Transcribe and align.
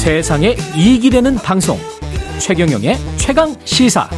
세상에 0.00 0.56
이익이 0.78 1.10
되는 1.10 1.34
방송 1.34 1.76
최경영의 2.38 2.94
최강 3.18 3.54
시사 3.64 4.08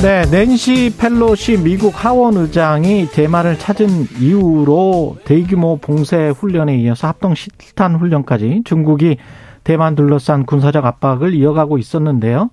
네, 0.00 0.22
낸시 0.30 0.94
펠로시 0.96 1.64
미국 1.64 1.92
하원 2.04 2.36
의장이 2.36 3.08
대만을 3.08 3.58
찾은 3.58 3.88
이후로 4.20 5.16
대규모 5.24 5.78
봉쇄 5.78 6.28
훈련에 6.28 6.76
이어서 6.76 7.08
합동 7.08 7.34
실탄 7.34 7.96
훈련까지 7.96 8.62
중국이 8.64 9.16
대만 9.64 9.96
둘러싼 9.96 10.46
군사적 10.46 10.86
압박을 10.86 11.34
이어가고 11.34 11.78
있었는데요. 11.78 12.50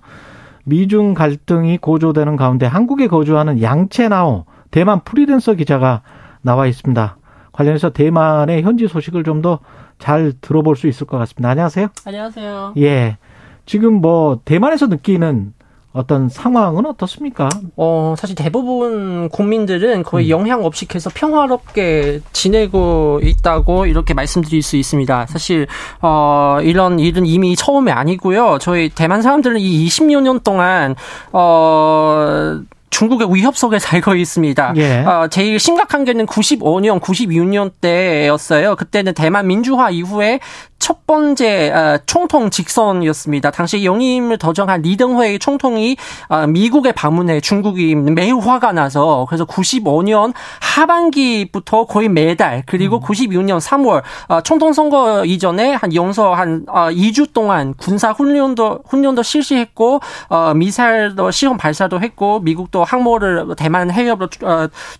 미중 0.64 1.14
갈등이 1.14 1.78
고조되는 1.78 2.34
가운데 2.34 2.66
한국에 2.66 3.06
거주하는 3.06 3.62
양채나오 3.62 4.46
대만 4.72 5.04
프리랜서 5.04 5.54
기자가 5.54 6.02
나와 6.42 6.66
있습니다. 6.66 7.18
관련해서 7.52 7.90
대만의 7.90 8.62
현지 8.62 8.88
소식을 8.88 9.22
좀 9.22 9.40
더 9.40 9.60
잘 9.98 10.32
들어볼 10.40 10.76
수 10.76 10.86
있을 10.86 11.06
것 11.06 11.18
같습니다. 11.18 11.50
안녕하세요. 11.50 11.88
안녕하세요. 12.04 12.74
예. 12.78 13.16
지금 13.66 13.94
뭐 14.00 14.40
대만에서 14.44 14.86
느끼는 14.86 15.54
어떤 15.94 16.28
상황은 16.28 16.86
어떻습니까? 16.86 17.48
어, 17.76 18.16
사실 18.18 18.34
대부분 18.34 19.28
국민들은 19.28 20.02
거의 20.02 20.26
음. 20.26 20.30
영향 20.30 20.64
없이 20.64 20.86
계속 20.86 21.14
평화롭게 21.14 22.20
지내고 22.32 23.20
있다고 23.22 23.86
이렇게 23.86 24.12
말씀드릴 24.12 24.60
수 24.60 24.76
있습니다. 24.76 25.26
사실, 25.26 25.68
어, 26.02 26.58
이런 26.62 26.98
일은 26.98 27.26
이미 27.26 27.54
처음이 27.54 27.92
아니고요. 27.92 28.58
저희 28.60 28.88
대만 28.88 29.22
사람들은 29.22 29.60
이 29.60 29.86
20여 29.86 30.20
년 30.20 30.40
동안, 30.40 30.96
어, 31.32 32.60
중국의 32.94 33.34
위협 33.34 33.56
속에 33.56 33.80
살고 33.80 34.14
있습니다. 34.14 34.74
예. 34.76 34.98
어, 35.00 35.26
제일 35.28 35.58
심각한 35.58 36.04
게는 36.04 36.26
95년, 36.26 37.00
96년 37.00 37.72
때였어요. 37.80 38.76
그때는 38.76 39.14
대만 39.14 39.48
민주화 39.48 39.90
이후에 39.90 40.38
첫 40.84 41.06
번째 41.06 41.70
어, 41.70 41.98
총통 42.04 42.50
직선이었습니다. 42.50 43.50
당시 43.52 43.86
영임을 43.86 44.36
도정한 44.36 44.82
리登회의 44.82 45.38
총통이 45.38 45.96
어, 46.28 46.46
미국에 46.46 46.92
방문해 46.92 47.40
중국이 47.40 47.94
매우 47.94 48.38
화가 48.38 48.72
나서 48.72 49.24
그래서 49.26 49.46
95년 49.46 50.34
하반기부터 50.60 51.86
거의 51.86 52.10
매달 52.10 52.64
그리고 52.66 52.96
음. 52.96 53.00
96년 53.00 53.60
3월 53.60 54.02
어, 54.28 54.42
총통 54.42 54.74
선거 54.74 55.24
이전에 55.24 55.72
한 55.72 55.94
영서 55.94 56.34
한 56.34 56.66
2주 56.66 57.32
동안 57.32 57.72
군사 57.78 58.10
훈련도 58.10 58.80
훈련도 58.86 59.22
실시했고 59.22 60.00
미사일도 60.54 61.30
시험 61.30 61.56
발사도 61.56 62.00
했고 62.00 62.40
미국도 62.40 62.84
항모를 62.84 63.54
대만 63.56 63.90
해협으로 63.90 64.28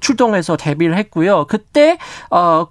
출동해서 0.00 0.56
대비를 0.56 0.96
했고요. 0.96 1.44
그때 1.48 1.98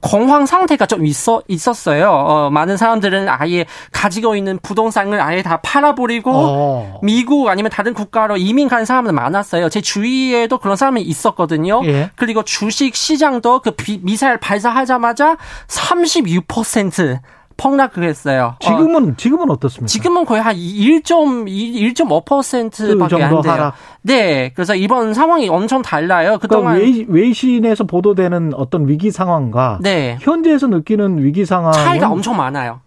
공황 0.02 0.46
상태가 0.46 0.86
좀 0.86 1.06
있어 1.06 1.42
있었어요. 1.48 2.50
많은 2.52 2.78
사람들 2.78 3.03
사람들은 3.04 3.28
아예 3.30 3.66
가지고 3.92 4.36
있는 4.36 4.58
부동산을 4.62 5.20
아예 5.22 5.42
다 5.42 5.60
팔아버리고 5.62 6.32
어. 6.34 7.00
미국 7.04 7.50
아니면 7.50 7.70
다른 7.70 7.94
국가로 7.94 8.38
이민 8.38 8.70
간 8.70 8.86
사람들 8.86 9.12
많았어요. 9.12 9.68
제 9.70 9.82
주위에도 9.82 10.58
그런 10.58 10.76
사람이 10.78 11.02
있었거든요. 11.02 11.82
예. 11.86 12.10
그리고 12.16 12.44
주식 12.44 12.96
시장도 12.96 13.60
그 13.60 13.76
미사일 14.02 14.38
발사하자마자 14.38 15.38
36% 15.68 17.20
폭락했어요. 17.56 18.56
지금은 18.62 19.12
어, 19.12 19.14
지금은 19.16 19.52
어떻습니까? 19.52 19.86
지금은 19.88 20.26
거의 20.26 20.42
한 20.42 20.56
1.1.5%밖에 20.56 23.16
그 23.16 23.24
안 23.24 23.42
돼요. 23.42 23.52
하락. 23.54 23.76
네, 24.02 24.52
그래서 24.56 24.74
이번 24.74 25.14
상황이 25.14 25.48
엄청 25.50 25.84
달라요. 25.84 26.40
그동안 26.42 26.78
그러니까 26.80 27.14
외 27.14 27.32
신에서 27.32 27.84
보도되는 27.84 28.54
어떤 28.56 28.88
위기 28.88 29.12
상황과 29.12 29.78
네. 29.82 30.18
현재에서 30.22 30.66
느끼는 30.66 31.24
위기 31.24 31.46
상황 31.46 31.74
차이가 31.74 32.10
엄청 32.10 32.36
많아요. 32.38 32.80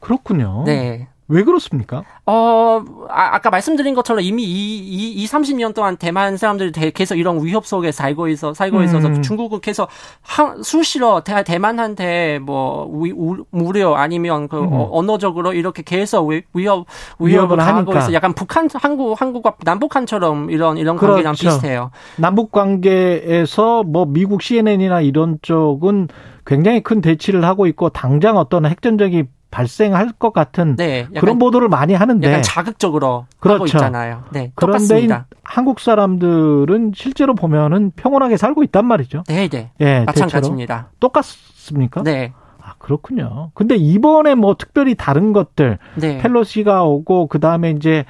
그렇군요. 0.00 0.64
네. 0.66 1.08
왜 1.30 1.44
그렇습니까? 1.44 2.02
어, 2.26 2.82
아, 3.08 3.38
까 3.38 3.50
말씀드린 3.50 3.94
것처럼 3.94 4.20
이미 4.20 4.42
이, 4.42 4.78
이, 4.78 5.12
이 5.12 5.26
30년 5.26 5.74
동안 5.74 5.96
대만 5.96 6.36
사람들이 6.36 6.72
계속 6.90 7.14
이런 7.14 7.42
위협 7.44 7.66
속에 7.66 7.92
살고 7.92 8.26
있어, 8.28 8.52
살고 8.52 8.82
있어서 8.82 9.06
음. 9.06 9.22
중국은 9.22 9.60
계속 9.60 9.88
한, 10.22 10.60
수시로 10.64 11.22
대, 11.22 11.44
대만한테 11.44 12.40
뭐, 12.40 12.90
위, 13.00 13.12
우, 13.12 13.44
무료 13.50 13.94
아니면 13.94 14.48
그 14.48 14.58
음. 14.58 14.70
언어적으로 14.72 15.52
이렇게 15.52 15.84
계속 15.84 16.26
위, 16.26 16.42
위협, 16.52 16.86
위협을 17.20 17.60
하고 17.60 17.96
있어. 17.96 18.12
약간 18.12 18.32
북한, 18.34 18.68
한국, 18.74 19.20
한국과 19.20 19.54
남북한처럼 19.62 20.50
이런, 20.50 20.78
이런 20.78 20.96
관계랑 20.96 21.34
그렇죠. 21.34 21.48
비슷해요. 21.48 21.90
남북 22.16 22.50
관계에서 22.50 23.84
뭐 23.84 24.04
미국 24.04 24.42
CNN이나 24.42 25.00
이런 25.00 25.38
쪽은 25.42 26.08
굉장히 26.44 26.82
큰 26.82 27.00
대치를 27.00 27.44
하고 27.44 27.68
있고 27.68 27.90
당장 27.90 28.36
어떤 28.36 28.66
핵전적이 28.66 29.26
발생할 29.50 30.12
것 30.18 30.32
같은 30.32 30.76
네, 30.76 31.06
그런 31.18 31.38
보도를 31.38 31.68
많이 31.68 31.94
하는데 31.94 32.26
약간 32.26 32.42
자극적으로 32.42 33.26
그렇죠. 33.40 33.54
하고 33.54 33.66
있잖아요. 33.66 34.24
네, 34.30 34.52
그런데. 34.54 35.08
한국 35.42 35.80
사람들은 35.80 36.92
실제로 36.94 37.34
보면은 37.34 37.90
평온하게 37.96 38.36
살고 38.36 38.62
있단 38.64 38.86
말이죠. 38.86 39.24
네, 39.26 39.48
네. 39.48 39.72
예, 39.80 40.04
마찬가지입니다. 40.06 40.90
똑같습니까? 41.00 42.02
네. 42.04 42.32
아, 42.62 42.74
그렇군요. 42.78 43.50
근데 43.54 43.74
이번에 43.76 44.36
뭐 44.36 44.54
특별히 44.56 44.94
다른 44.94 45.32
것들 45.32 45.78
네. 45.96 46.18
펠로시가 46.18 46.84
오고 46.84 47.26
그 47.26 47.40
다음에 47.40 47.70
이제 47.70 48.04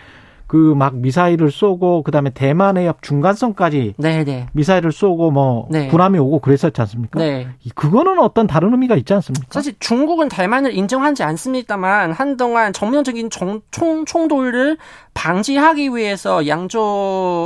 그 0.50 0.74
막 0.74 0.96
미사일을 0.96 1.52
쏘고 1.52 2.02
그다음에 2.02 2.30
대만 2.30 2.76
해협 2.76 3.02
중간선까지 3.02 3.94
네네. 3.98 4.24
네. 4.24 4.46
미사일을 4.52 4.90
쏘고 4.90 5.30
뭐 5.30 5.68
네. 5.70 5.86
군함이 5.86 6.18
오고 6.18 6.40
그랬었지 6.40 6.80
않습니까? 6.80 7.20
네. 7.20 7.46
그거는 7.76 8.18
어떤 8.18 8.48
다른 8.48 8.72
의미가 8.72 8.96
있지 8.96 9.14
않습니까? 9.14 9.46
사실 9.50 9.74
중국은 9.78 10.28
대만을 10.28 10.74
인정하지 10.74 11.22
않습니다만 11.22 12.12
한동안 12.12 12.72
전면적인 12.72 13.30
총, 13.30 13.60
총 13.70 14.04
총돌을 14.04 14.76
방지하기 15.14 15.90
위해서 15.94 16.46
양조 16.46 16.80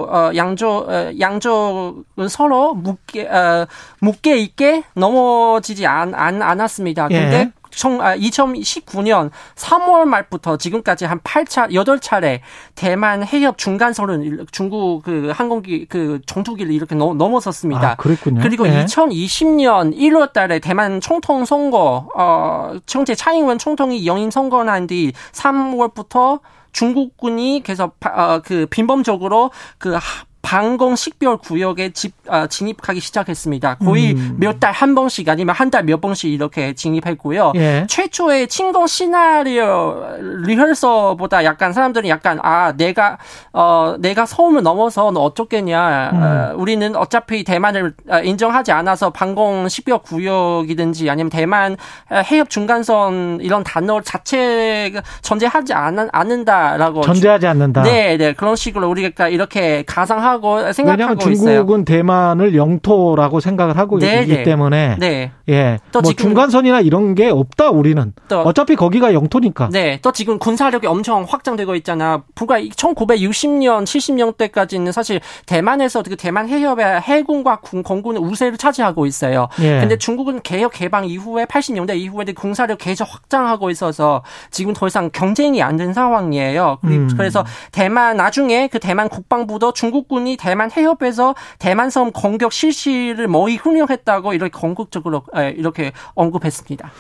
어 0.09 0.31
양조 0.35 0.87
어, 0.89 1.13
양조는 1.19 2.29
서로 2.31 2.75
묶게 2.75 3.29
어 3.29 3.67
묶게 4.01 4.39
있게 4.39 4.85
넘어지지 4.95 5.87
않, 5.87 6.15
않 6.15 6.41
않았습니다. 6.41 7.09
근데 7.09 7.37
예. 7.37 7.53
2019년 7.77 9.31
3월 9.57 10.05
말부터 10.05 10.57
지금까지 10.57 11.05
한 11.05 11.21
8차, 11.21 11.71
8차례 11.71 12.41
대만 12.75 13.25
해협 13.25 13.59
중간선은 13.59 14.47
중국 14.51 15.03
그 15.03 15.31
항공기 15.35 15.87
그 15.87 16.21
정투기를 16.27 16.73
이렇게 16.73 16.95
넘어섰습니다. 16.95 17.93
아, 17.93 17.95
그랬군요. 17.97 18.41
그리고 18.43 18.65
네. 18.65 18.85
2020년 18.85 19.97
1월 19.97 20.33
달에 20.33 20.59
대만 20.59 21.01
총통 21.01 21.45
선거, 21.45 22.09
어, 22.17 22.75
청제 22.87 23.15
차잉원 23.15 23.59
총통이 23.59 24.07
영임 24.07 24.31
선거난 24.31 24.87
뒤 24.87 25.13
3월부터 25.33 26.41
중국군이 26.73 27.63
계속 27.65 27.97
어, 28.05 28.41
그 28.45 28.67
빈범적으로 28.69 29.51
그 29.79 29.97
방공 30.45 30.95
식별 30.95 31.39
구역에 31.39 31.91
집, 31.91 32.13
아, 32.29 32.47
진입하기 32.47 33.01
시작했습니다. 33.01 33.77
거의 33.77 34.13
음. 34.13 34.37
몇달 34.39 34.71
한 34.73 34.95
번씩 34.95 35.29
아니면 35.29 35.55
한 35.55 35.71
달 35.71 35.85
몇 35.85 36.01
번씩 36.01 36.31
이렇게 36.31 36.75
진입했고요. 36.75 37.53
예. 37.57 37.87
최초의 37.89 38.49
침공 38.49 38.87
시나리오 38.87 39.97
리허설보다 40.45 41.45
약간 41.45 41.73
사람들이 41.73 42.09
약간 42.09 42.39
아 42.43 42.73
내가 42.77 43.19
어 43.53 43.97
내가 43.99 44.27
서움을 44.27 44.63
넘어서 44.63 45.11
너 45.11 45.21
어쩌겠냐. 45.21 46.11
음. 46.13 46.23
어, 46.23 46.55
우리는 46.57 46.95
어차피 46.97 47.45
대만을 47.45 47.95
어, 48.09 48.19
인정하지 48.21 48.73
않아서 48.73 49.11
방공 49.11 49.69
식별 49.69 49.99
구역이든지 49.99 51.09
아니면 51.11 51.31
대만 51.31 51.77
어, 52.11 52.17
해협 52.31 52.51
중간선 52.51 53.39
이런 53.41 53.65
단어 53.65 54.01
자체 54.03 54.93
존재하지 55.23 55.73
않, 55.73 56.09
않는다라고 56.13 57.01
존재하지 57.03 57.47
않는다. 57.47 57.83
네, 57.83 58.17
네 58.17 58.33
그런 58.35 58.57
식으로 58.57 58.89
우리가 58.91 59.29
이렇게 59.29 59.83
가상하 59.87 60.34
생각하고 60.41 60.73
생각하고 60.73 60.91
왜냐하면 60.91 61.19
중국은 61.19 61.81
있어요. 61.81 61.85
대만을 61.85 62.55
영토라고 62.57 63.41
생각을 63.41 63.77
하고 63.77 63.99
네, 63.99 64.23
있기 64.23 64.33
네. 64.33 64.43
때문에 64.43 64.97
네. 64.99 65.31
예. 65.49 65.79
또뭐 65.93 66.13
중간선이나 66.15 66.81
이런 66.81 67.15
게 67.15 67.29
없다 67.29 67.71
우리는. 67.71 68.13
또 68.29 68.41
어차피 68.41 68.75
거기가 68.77 69.13
영토니까. 69.13 69.69
네. 69.71 69.99
또 70.03 70.11
지금 70.13 70.39
군사력이 70.39 70.87
엄청 70.87 71.27
확장되고 71.29 71.75
있잖아. 71.77 72.23
불과 72.35 72.59
1960년 72.61 73.85
70년대까지는 73.85 74.91
사실 74.93 75.21
대만에서 75.47 76.03
그 76.03 76.17
대만 76.17 76.49
해협의 76.49 77.01
해군과 77.03 77.61
공군은 77.85 78.23
우세를 78.23 78.57
차지하고 78.57 79.07
있어요. 79.07 79.49
예. 79.61 79.81
근데 79.81 79.97
중국은 79.99 80.41
개혁 80.43 80.73
개방 80.73 81.05
이후에 81.05 81.45
80년대 81.45 81.97
이후에 81.97 82.25
군사력 82.35 82.79
계속 82.79 83.05
확장하고 83.13 83.69
있어서 83.71 84.23
지금 84.51 84.73
더 84.73 84.87
이상 84.87 85.11
경쟁이 85.13 85.63
안 85.63 85.75
된 85.75 85.93
상황이에요. 85.93 86.79
음. 86.85 87.09
그래서 87.17 87.45
대만 87.73 88.17
나중에 88.17 88.69
그 88.69 88.79
대만 88.79 89.09
국방부도 89.09 89.73
중국군 89.73 90.24
일본이 90.25 90.37
대만 90.37 90.71
해협에서 90.71 91.35
대만 91.59 91.91
섬 91.91 92.11
공격 92.11 92.53
실시를 92.53 93.29
모의 93.29 93.57
훈련했다고 93.57 94.33
이렇게 94.33 94.51
건국적으로 94.51 95.23
이렇게 95.57 95.93
언급했습니다. 96.15 96.91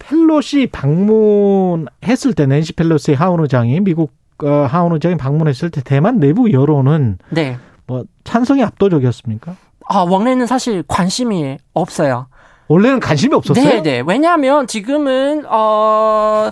펠로시 0.00 0.66
방문했을 0.66 2.34
때 2.36 2.46
낸시 2.46 2.72
펠로시 2.74 3.14
하원 3.14 3.40
의장이 3.40 3.80
미국 3.80 4.12
어, 4.42 4.48
하원 4.68 4.92
의장이 4.92 5.16
방문했을 5.16 5.70
때 5.70 5.80
대만 5.82 6.18
내부 6.18 6.52
여론은 6.52 7.18
네. 7.30 7.56
뭐 7.86 8.04
찬성이 8.24 8.64
압도적이었습니까? 8.64 9.56
아, 9.86 9.98
원래는 10.00 10.46
사실 10.46 10.82
관심이 10.88 11.56
없어요. 11.72 12.26
원래는 12.66 12.98
관심이 12.98 13.34
없었어요. 13.34 13.64
네, 13.64 13.82
네. 13.82 14.02
왜냐하면 14.04 14.66
지금은 14.66 15.44
어 15.48 16.50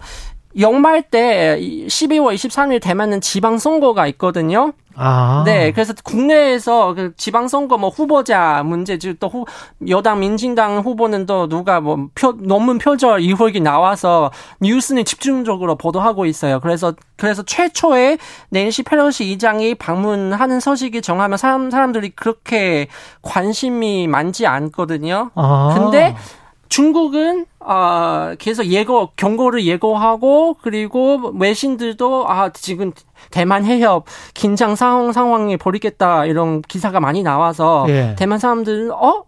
연말 0.61 1.03
때 1.03 1.59
12월 1.61 2.35
23일 2.35 2.81
대만은 2.81 3.21
지방 3.21 3.59
선거가 3.59 4.07
있거든요. 4.09 4.73
아. 4.95 5.43
네, 5.47 5.73
그래서 5.73 5.95
국내에서 6.05 6.95
그 6.95 7.13
지방선거 7.17 7.79
뭐 7.79 7.89
후보자 7.89 8.63
문제, 8.65 8.99
또 9.19 9.29
후, 9.29 9.47
여당 9.89 10.21
민진당 10.21 10.79
후보는 10.81 11.27
또 11.27 11.49
누가 11.49 11.81
뭐 11.81 12.09
표, 12.15 12.33
논문 12.33 12.79
표절 12.79 13.21
이후기 13.21 13.61
나와서 13.61 14.31
뉴스는 14.61 15.05
집중적으로 15.05 15.77
보도하고 15.77 16.27
있어요. 16.27 16.61
그래서, 16.61 16.93
그래서 17.17 17.43
최초에 17.43 18.19
낸시 18.51 18.83
페로시 18.83 19.31
이장이 19.31 19.75
방문하는 19.77 20.61
소식이 20.61 21.03
정하면 21.03 21.39
사람, 21.39 21.71
사람들이 21.71 22.11
그렇게 22.11 22.89
관심이 23.23 24.07
많지 24.09 24.47
않거든요. 24.47 25.31
아. 25.35 25.75
근데 25.75 26.15
중국은 26.73 27.45
아 27.61 28.35
계속 28.39 28.65
예고 28.65 29.11
경고를 29.17 29.67
예고하고 29.67 30.57
그리고 30.63 31.31
외신들도 31.39 32.27
아 32.27 32.49
지금 32.49 32.93
대만 33.31 33.67
해협 33.67 34.07
긴장 34.33 34.75
상황 34.75 35.13
상황이 35.13 35.59
벌이겠다 35.59 36.25
이런 36.25 36.63
기사가 36.63 36.99
많이 36.99 37.23
나와서 37.23 37.85
예. 37.91 38.15
대만 38.19 38.39
사람들은 38.39 38.91
어 38.91 39.25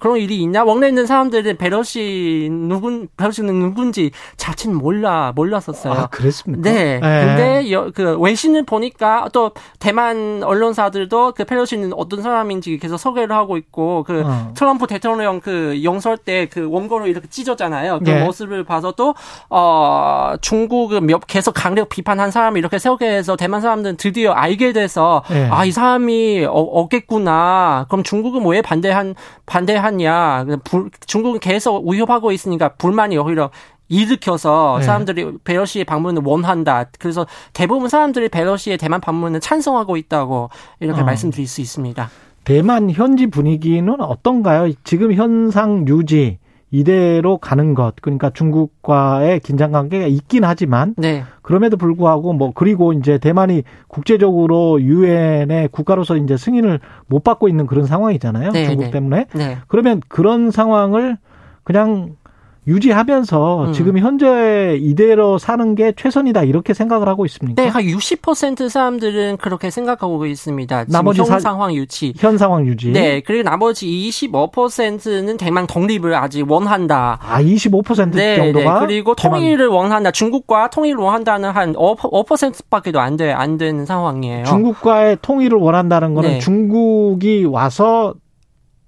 그런 0.00 0.16
일이 0.16 0.40
있냐? 0.42 0.64
원래 0.64 0.88
있는 0.88 1.06
사람들은 1.06 1.56
베러시 1.56 2.48
누군 2.50 3.08
베러시는 3.16 3.54
누군지 3.54 4.10
자체는 4.36 4.76
몰라 4.76 5.32
몰랐었어요. 5.34 5.92
아, 5.92 6.06
그랬습니까? 6.06 6.68
네. 6.70 6.98
네. 7.00 7.26
근데 7.26 7.70
여, 7.70 7.90
그 7.94 8.18
외신을 8.18 8.64
보니까 8.64 9.28
또 9.32 9.52
대만 9.78 10.42
언론사들도 10.42 11.32
그 11.32 11.44
페러시는 11.44 11.92
어떤 11.94 12.22
사람인지 12.22 12.78
계속 12.78 12.96
소개를 12.96 13.34
하고 13.36 13.56
있고 13.56 14.04
그 14.04 14.22
어. 14.24 14.52
트럼프 14.54 14.86
대통령 14.86 15.40
그 15.40 15.80
용설 15.84 16.16
때 16.16 16.46
그 16.56 16.68
원고를 16.70 17.08
이렇게 17.08 17.28
찢었잖아요. 17.28 17.98
그 18.00 18.10
네. 18.10 18.24
모습을 18.24 18.64
봐서 18.64 18.92
또어 18.92 20.36
중국은 20.40 21.06
몇 21.06 21.26
계속 21.26 21.52
강력 21.52 21.88
비판한 21.88 22.30
사람이 22.30 22.58
이렇게 22.58 22.78
소개해서 22.78 23.36
대만 23.36 23.60
사람들은 23.60 23.96
드디어 23.96 24.32
알게 24.32 24.72
돼서 24.72 25.22
네. 25.28 25.48
아이 25.50 25.70
사람이 25.70 26.46
어, 26.46 26.52
없겠구나. 26.52 27.86
그럼 27.88 28.02
중국은 28.02 28.46
왜 28.46 28.62
반대한 28.62 29.14
반대 29.44 29.75
하냐. 29.76 30.46
중국은 31.06 31.40
계속 31.40 31.86
위협하고 31.88 32.32
있으니까 32.32 32.70
불만이 32.74 33.16
오히려 33.18 33.50
일으켜서 33.88 34.76
네. 34.80 34.84
사람들이 34.84 35.38
베러시의 35.44 35.84
방문을 35.84 36.22
원한다. 36.24 36.86
그래서 36.98 37.26
대부분 37.52 37.88
사람들이 37.88 38.28
베러시의 38.28 38.78
대만 38.78 39.00
방문을 39.00 39.40
찬성하고 39.40 39.96
있다고 39.96 40.50
이렇게 40.80 41.00
어. 41.00 41.04
말씀드릴 41.04 41.46
수 41.46 41.60
있습니다. 41.60 42.10
대만 42.44 42.90
현지 42.90 43.26
분위기는 43.26 44.00
어떤가요? 44.00 44.72
지금 44.84 45.12
현상 45.12 45.86
유지 45.88 46.38
이대로 46.76 47.38
가는 47.38 47.72
것 47.72 47.94
그러니까 48.02 48.28
중국과의 48.30 49.40
긴장 49.40 49.72
관계가 49.72 50.06
있긴 50.06 50.44
하지만 50.44 50.94
네. 50.98 51.24
그럼에도 51.40 51.78
불구하고 51.78 52.34
뭐 52.34 52.52
그리고 52.54 52.92
이제 52.92 53.16
대만이 53.16 53.62
국제적으로 53.88 54.82
유엔의 54.82 55.68
국가로서 55.68 56.16
이제 56.18 56.36
승인을 56.36 56.80
못 57.06 57.24
받고 57.24 57.48
있는 57.48 57.66
그런 57.66 57.86
상황이잖아요. 57.86 58.50
네, 58.50 58.64
중국 58.66 58.84
네. 58.84 58.90
때문에. 58.90 59.26
네. 59.34 59.58
그러면 59.68 60.02
그런 60.08 60.50
상황을 60.50 61.16
그냥 61.64 62.16
유지하면서 62.66 63.66
음. 63.66 63.72
지금 63.72 63.98
현재 63.98 64.76
이대로 64.80 65.38
사는 65.38 65.74
게 65.74 65.92
최선이다 65.92 66.42
이렇게 66.42 66.74
생각을 66.74 67.08
하고 67.08 67.24
있습니까? 67.26 67.62
네, 67.62 67.68
한 67.68 67.84
60% 67.84 68.68
사람들은 68.68 69.36
그렇게 69.36 69.70
생각하고 69.70 70.26
있습니다. 70.26 70.86
나머지 70.88 71.22
현 71.22 71.38
상황 71.38 71.74
유지. 71.74 72.12
현 72.16 72.36
상황 72.38 72.66
유지. 72.66 72.90
네, 72.90 73.20
그리고 73.20 73.48
나머지 73.48 73.86
25%는 73.86 75.36
대만 75.36 75.66
독립을 75.66 76.14
아직 76.14 76.50
원한다. 76.50 77.18
아, 77.22 77.40
25% 77.40 78.16
네, 78.16 78.36
정도가? 78.36 78.80
네, 78.80 78.86
그리고 78.86 79.14
통일을 79.14 79.68
원한다. 79.68 80.10
중국과 80.10 80.70
통일을 80.70 80.98
원한다는 80.98 81.50
한 81.50 81.74
5, 81.76 81.96
5%밖에도 81.96 82.98
안 83.00 83.16
돼, 83.16 83.32
안 83.32 83.58
되는 83.58 83.86
상황이에요. 83.86 84.44
중국과의 84.44 85.18
통일을 85.22 85.58
원한다는 85.58 86.14
거는 86.14 86.30
네. 86.30 86.38
중국이 86.40 87.44
와서 87.44 88.14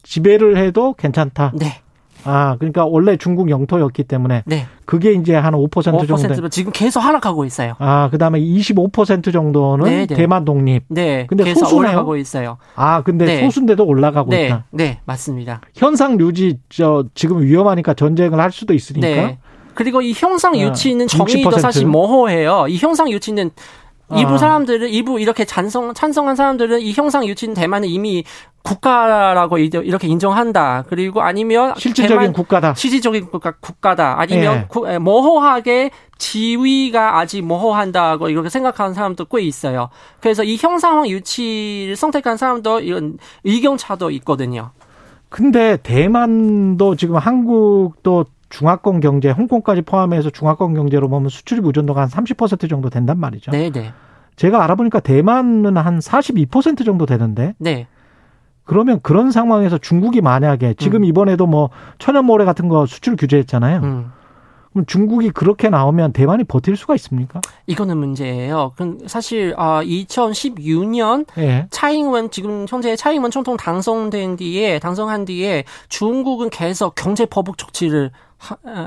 지배를 0.03 0.57
해도 0.57 0.95
괜찮다. 0.95 1.53
네. 1.55 1.81
아, 2.25 2.56
그러니까 2.59 2.85
원래 2.85 3.17
중국 3.17 3.50
영토였기 3.50 4.05
때문에 4.05 4.43
네. 4.47 4.67
그게 4.85 5.12
이제 5.12 5.35
한 5.35 5.55
5%, 5.55 5.70
5% 5.70 6.09
정도 6.09 6.49
지금 6.49 6.73
계속 6.73 7.00
하락하고 7.00 7.44
있어요. 7.44 7.75
아, 7.79 8.09
그다음에 8.11 8.41
25% 8.41 9.32
정도는 9.32 9.85
네네. 9.85 10.06
네. 10.06 10.15
대만 10.15 10.44
독립. 10.44 10.85
네. 10.88 11.26
근데 11.29 11.44
계속 11.44 11.61
소수네요. 11.67 11.91
올라가고 11.91 12.17
있어요. 12.17 12.59
아, 12.75 13.03
근데 13.03 13.25
네. 13.25 13.41
소수인데도 13.43 13.85
올라가고 13.85 14.31
네. 14.31 14.47
있다. 14.47 14.65
네, 14.70 15.00
맞습니다. 15.05 15.61
현상 15.75 16.19
유지 16.20 16.59
저 16.69 17.05
지금 17.15 17.43
위험하니까 17.43 17.94
전쟁을 17.94 18.41
할 18.41 18.50
수도 18.50 18.75
있으니까. 18.75 19.06
네. 19.06 19.38
그리고 19.75 20.03
이 20.03 20.12
형상 20.12 20.55
아, 20.55 20.59
유치는 20.59 21.06
정의도 21.06 21.50
60%? 21.50 21.61
사실 21.61 21.87
모호해요. 21.87 22.67
이 22.69 22.79
형상 22.79 23.11
유치는 23.11 23.50
일부 24.17 24.35
아. 24.35 24.39
사람들은 24.39 24.89
일부 24.89 25.21
이렇게 25.21 25.45
찬성 25.45 25.93
찬성한 25.93 26.37
사람들은 26.37 26.81
이 26.81 26.93
형상 26.93 27.27
유치는 27.27 27.55
대만은 27.55 27.89
이미 27.89 28.25
국가라고 28.63 29.59
이렇게 29.59 30.09
인정한다. 30.09 30.85
그리고 30.89 31.23
아니면 31.23 31.75
실질적인 31.77 32.33
국가다. 32.33 32.75
실질적인 32.75 33.31
국가 33.31 33.53
국가다. 33.53 34.19
아니면 34.19 34.67
예. 34.89 34.99
모호하게 34.99 35.91
지위가 36.19 37.19
아직 37.19 37.43
모호한다고 37.43 38.29
이렇게 38.29 38.49
생각하는 38.49 38.95
사람도 38.95 39.27
꽤 39.27 39.43
있어요. 39.43 39.91
그래서 40.21 40.43
이 40.43 40.57
형상 40.57 41.07
유치를 41.07 41.97
선택한 41.97 42.37
사람도 42.37 42.81
이런 42.81 43.19
의견 43.45 43.77
차도 43.77 44.11
있거든요. 44.13 44.71
근데 45.29 45.77
대만도 45.83 46.97
지금 46.97 47.17
한국도 47.17 48.25
중화권 48.50 49.00
경제, 49.00 49.31
홍콩까지 49.31 49.83
포함해서 49.83 50.31
중화권 50.31 50.75
경제로 50.75 51.09
보면 51.09 51.29
수출입 51.29 51.65
의존도가 51.67 52.03
한 52.03 52.09
30% 52.09 52.69
정도 52.69 52.91
된단 52.91 53.19
말이죠. 53.19 53.50
네, 53.50 53.71
네. 53.71 53.93
제가 54.37 54.62
알아보니까 54.65 55.00
대만은 55.00 55.77
한 55.77 55.99
42% 55.99 56.85
정도 56.85 57.06
되는데. 57.06 57.55
네. 57.59 57.87
그러면 58.65 59.00
그런 59.03 59.31
상황에서 59.31 59.79
중국이 59.79 60.21
만약에 60.21 60.75
지금 60.75 61.00
음. 61.00 61.05
이번에도 61.05 61.47
뭐 61.47 61.71
천연모래 61.99 62.45
같은 62.45 62.69
거 62.69 62.85
수출 62.87 63.17
규제했잖아요. 63.17 63.81
음. 63.83 64.12
그럼 64.73 64.85
중국이 64.87 65.31
그렇게 65.31 65.71
나오면 65.71 66.12
대만이 66.12 66.45
버틸 66.45 66.77
수가 66.77 66.95
있습니까? 66.97 67.41
이거는 67.67 67.97
문제예요. 67.97 68.73
그럼 68.77 68.99
사실 69.06 69.55
어, 69.56 69.81
2016년 69.83 71.27
예. 71.39 71.67
차잉원 71.71 72.31
지금 72.31 72.67
현재 72.69 72.95
차잉원 72.95 73.31
총통 73.31 73.56
당선된 73.56 74.37
뒤에 74.37 74.79
당선한 74.79 75.25
뒤에 75.25 75.65
중국은 75.89 76.50
계속 76.50 76.95
경제 76.95 77.25
보복 77.26 77.59
조치를 77.59 78.11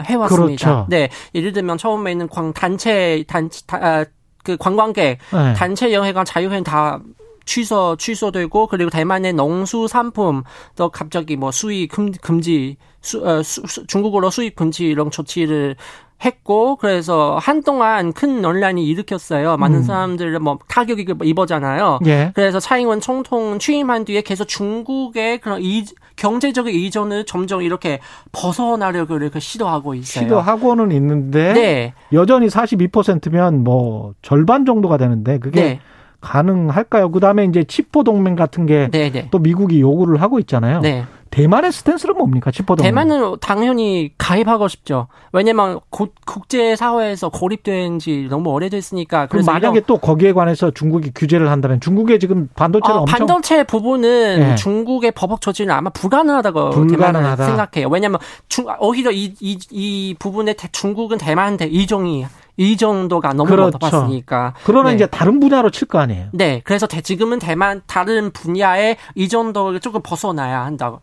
해왔습니다. 0.05 0.65
그렇죠. 0.65 0.87
네, 0.89 1.09
예를 1.35 1.53
들면 1.53 1.77
처음에는 1.77 2.29
광 2.29 2.53
단체 2.53 3.23
단체 3.27 3.61
다, 3.65 3.77
아, 3.81 4.05
그 4.43 4.57
관광객 4.57 5.19
네. 5.31 5.53
단체 5.53 5.93
여행과 5.93 6.23
자유여행 6.23 6.63
다 6.63 6.99
취소 7.45 7.95
취소되고 7.97 8.67
그리고 8.67 8.89
대만의 8.89 9.33
농수 9.33 9.87
산품도 9.87 10.89
갑자기 10.93 11.35
뭐 11.35 11.51
수입 11.51 11.91
금, 11.91 12.11
금지 12.11 12.77
수, 13.01 13.25
어, 13.27 13.41
수, 13.43 13.63
수, 13.67 13.85
중국어로 13.87 14.29
수입 14.29 14.55
금지 14.55 14.85
이런 14.85 15.11
조치를 15.11 15.75
했고 16.23 16.75
그래서 16.75 17.39
한동안 17.41 18.13
큰 18.13 18.41
논란이 18.41 18.85
일으켰어요. 18.85 19.57
많은 19.57 19.77
음. 19.79 19.83
사람들 19.83 20.39
뭐 20.39 20.59
타격이 20.67 21.05
입었잖아요. 21.23 21.99
예. 22.05 22.31
그래서 22.35 22.59
차잉원 22.59 23.01
총통 23.01 23.59
취임한 23.59 24.05
뒤에 24.05 24.21
계속 24.21 24.45
중국의 24.45 25.39
그런 25.39 25.61
이, 25.61 25.83
경제적인 26.15 26.73
이전을 26.73 27.25
점점 27.25 27.61
이렇게 27.61 27.99
벗어나려고 28.31 29.17
이렇게 29.17 29.39
시도하고 29.39 29.95
있어요. 29.95 30.25
시도하고는 30.25 30.91
있는데 30.91 31.53
네. 31.53 31.93
여전히 32.13 32.47
42%면 32.47 33.63
뭐 33.63 34.13
절반 34.21 34.65
정도가 34.65 34.97
되는데 34.97 35.39
그게 35.39 35.61
네. 35.61 35.79
가능할까요? 36.21 37.11
그다음에 37.11 37.45
이제 37.45 37.63
치포 37.63 38.03
동맹 38.03 38.35
같은 38.35 38.67
게또 38.67 38.91
네, 38.91 39.09
네. 39.09 39.27
미국이 39.39 39.81
요구를 39.81 40.21
하고 40.21 40.39
있잖아요. 40.39 40.81
네. 40.81 41.05
대만의 41.31 41.71
스탠스는 41.71 42.15
뭡니까? 42.17 42.51
동맹. 42.51 42.83
대만은 42.83 43.37
당연히 43.39 44.11
가입하고 44.17 44.67
싶죠. 44.67 45.07
왜냐면 45.31 45.79
국제 45.89 46.75
사회에서 46.75 47.29
고립된 47.29 47.99
지 47.99 48.27
너무 48.29 48.49
오래됐으니까. 48.51 49.27
그럼 49.27 49.45
만약에 49.45 49.81
또 49.87 49.97
거기에 49.97 50.33
관해서 50.33 50.71
중국이 50.71 51.11
규제를 51.15 51.49
한다면 51.49 51.79
중국의 51.79 52.19
지금 52.19 52.49
반도체를 52.55 52.95
어, 52.99 53.01
엄청 53.03 53.17
반도체 53.17 53.63
부분은 53.63 54.39
네. 54.39 54.55
중국의 54.55 55.11
법적 55.11 55.41
조치는 55.41 55.73
아마 55.73 55.89
불가능하다고 55.89 56.69
불가능하다. 56.71 57.45
생각해요. 57.45 57.87
왜냐면 57.89 58.19
중, 58.49 58.65
오히려 58.79 59.11
이, 59.11 59.33
이, 59.39 59.57
이 59.71 60.15
부분에 60.19 60.53
중국은 60.53 61.17
대만한테 61.17 61.65
이종이 61.67 62.25
이 62.57 62.77
정도가 62.77 63.33
너무 63.33 63.49
그렇죠. 63.49 63.71
높았으니까. 63.79 64.53
그러나 64.65 64.89
네. 64.89 64.95
이제 64.95 65.05
다른 65.07 65.39
분야로 65.39 65.69
칠 65.71 65.87
거 65.87 65.97
아니에요. 65.99 66.27
네. 66.33 66.61
그래서 66.65 66.85
지금은 66.87 67.39
대만 67.39 67.81
다른 67.87 68.31
분야에 68.31 68.97
이 69.15 69.29
정도를 69.29 69.79
조금 69.79 70.01
벗어나야 70.03 70.63
한다고. 70.65 70.99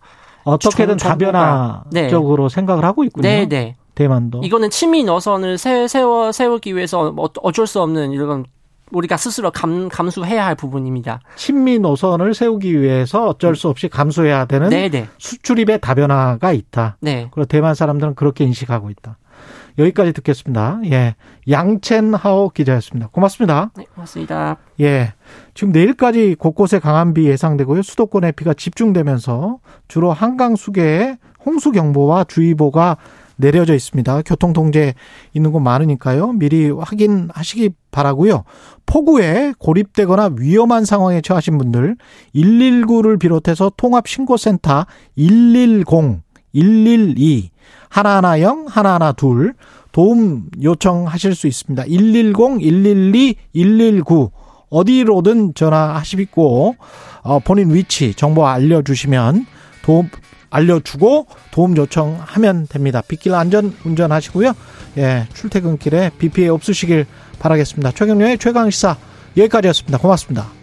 어떻게든 0.49 0.97
다변화적으로 0.97 2.49
네. 2.49 2.55
생각을 2.55 2.85
하고 2.85 3.05
있군요. 3.05 3.23
네, 3.23 3.47
네. 3.47 3.77
대만도. 3.95 4.43
이거는 4.45 4.71
친미 4.71 5.05
노선을 5.05 5.59
세, 5.59 5.89
세워 5.89 6.33
세우기 6.33 6.77
위해서 6.77 7.11
뭐 7.11 7.29
어쩔 7.43 7.67
수 7.67 7.83
없는 7.83 8.13
이런 8.13 8.45
우리가 8.91 9.17
스스로 9.17 9.51
감, 9.51 9.89
감수해야 9.89 10.47
할 10.47 10.55
부분입니다. 10.55 11.21
친미 11.37 11.79
노선을 11.79 12.33
세우기 12.33 12.81
위해서 12.81 13.27
어쩔 13.27 13.55
수 13.55 13.69
없이 13.69 13.89
감수해야 13.89 14.47
되는 14.47 14.71
네네. 14.71 15.09
수출입의 15.19 15.81
다변화가 15.81 16.53
있다. 16.53 16.97
네. 17.01 17.29
그리고 17.33 17.47
대만 17.47 17.75
사람들은 17.75 18.15
그렇게 18.15 18.45
인식하고 18.45 18.89
있다. 18.91 19.18
여기까지 19.79 20.13
듣겠습니다. 20.13 20.81
예. 20.87 21.15
양첸하오 21.49 22.51
기자였습니다. 22.51 23.09
고맙습니다. 23.13 23.71
네, 23.77 23.85
고맙습니다. 23.95 24.57
예. 24.81 25.13
지금 25.55 25.73
내일까지 25.73 26.35
곳곳에 26.39 26.79
강한 26.79 27.15
비 27.15 27.27
예상되고요. 27.29 27.83
수도권에 27.83 28.33
비가 28.33 28.55
집중되면서 28.55 29.59
주로 29.87 30.13
한강 30.13 30.57
수계에 30.57 31.17
홍수 31.45 31.71
경보와 31.73 32.25
주의보가 32.25 32.97
내려져 33.39 33.75
있습니다. 33.75 34.23
교통 34.23 34.53
통제 34.53 34.95
있는 35.33 35.53
곳 35.53 35.61
많으니까요. 35.61 36.33
미리 36.33 36.71
확인하시기 36.71 37.71
바라고요. 37.93 38.43
폭우에 38.85 39.55
고립되거나 39.59 40.31
위험한 40.37 40.85
상황에 40.85 41.21
처하신 41.21 41.57
분들 41.57 41.97
119를 42.35 43.19
비롯해서 43.19 43.71
통합 43.77 44.09
신고센터 44.09 44.87
110, 45.17 46.21
112 46.53 47.51
하나하나0 47.91 48.69
하나하나 48.69 49.13
둘 49.13 49.55
도움 49.93 50.49
요청하실 50.63 51.35
수 51.35 51.47
있습니다. 51.47 51.85
110, 51.85 52.59
112, 52.61 53.37
119 53.55 54.31
어디로든 54.71 55.55
전화하시고 55.55 56.77
어, 57.23 57.39
본인 57.41 57.75
위치 57.75 58.15
정보 58.15 58.47
알려주시면 58.47 59.47
도움 59.83 60.11
알려주고 60.51 61.27
도움 61.51 61.77
요청하면 61.77 62.67
됩니다. 62.69 63.03
빗길 63.07 63.35
안전 63.35 63.75
운전하시고요. 63.85 64.53
예, 64.99 65.27
출퇴근길에 65.35 66.11
비 66.19 66.29
피해 66.29 66.49
없으시길 66.49 67.07
바라겠습니다. 67.39 67.93
최경련의 67.93 68.39
최강 68.39 68.71
시사 68.71 68.97
여기까지였습니다. 69.37 69.99
고맙습니다. 69.99 70.58